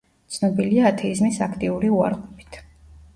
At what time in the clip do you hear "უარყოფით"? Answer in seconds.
1.99-2.59